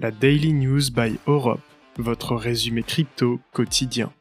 [0.00, 1.60] la Daily News by Europe,
[1.96, 4.12] votre résumé crypto quotidien.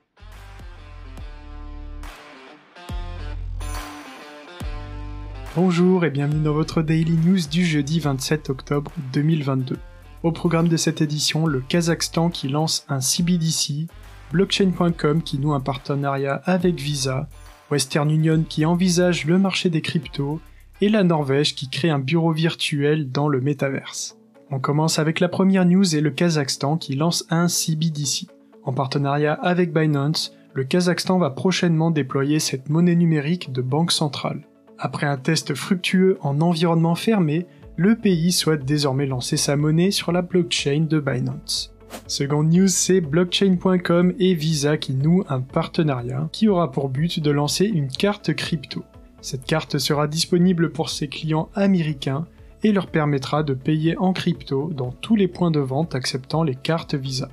[5.55, 9.77] Bonjour et bienvenue dans votre Daily News du jeudi 27 octobre 2022.
[10.23, 13.86] Au programme de cette édition, le Kazakhstan qui lance un CBDC,
[14.32, 17.30] blockchain.com qui noue un partenariat avec Visa,
[17.70, 20.41] Western Union qui envisage le marché des cryptos
[20.82, 24.18] et la Norvège qui crée un bureau virtuel dans le métaverse.
[24.50, 28.28] On commence avec la première news et le Kazakhstan qui lance un CBDC.
[28.64, 34.47] En partenariat avec Binance, le Kazakhstan va prochainement déployer cette monnaie numérique de banque centrale.
[34.80, 40.11] Après un test fructueux en environnement fermé, le pays souhaite désormais lancer sa monnaie sur
[40.11, 41.73] la blockchain de Binance.
[42.08, 47.31] Seconde news, c'est blockchain.com et Visa qui nouent un partenariat qui aura pour but de
[47.31, 48.84] lancer une carte crypto.
[49.22, 52.25] Cette carte sera disponible pour ses clients américains
[52.64, 56.56] et leur permettra de payer en crypto dans tous les points de vente acceptant les
[56.56, 57.30] cartes Visa.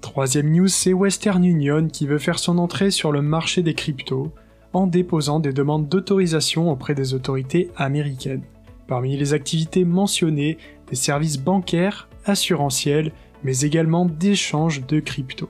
[0.00, 4.32] Troisième news, c'est Western Union qui veut faire son entrée sur le marché des cryptos
[4.72, 8.42] en déposant des demandes d'autorisation auprès des autorités américaines.
[8.86, 13.12] Parmi les activités mentionnées, des services bancaires, assurantiels,
[13.44, 15.48] mais également d'échange de crypto.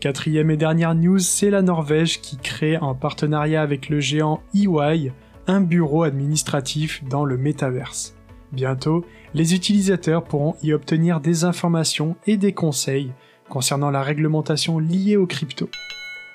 [0.00, 5.12] Quatrième et dernière news, c'est la Norvège qui crée en partenariat avec le géant EY
[5.46, 8.17] un bureau administratif dans le métaverse.
[8.52, 9.04] Bientôt,
[9.34, 13.12] les utilisateurs pourront y obtenir des informations et des conseils
[13.48, 15.70] concernant la réglementation liée aux cryptos.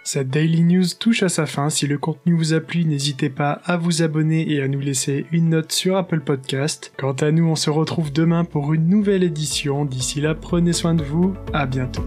[0.04, 1.70] Cette Daily News touche à sa fin.
[1.70, 5.26] Si le contenu vous a plu, n'hésitez pas à vous abonner et à nous laisser
[5.32, 6.92] une note sur Apple Podcast.
[6.98, 9.86] Quant à nous, on se retrouve demain pour une nouvelle édition.
[9.86, 11.34] D'ici là, prenez soin de vous.
[11.54, 12.04] À bientôt.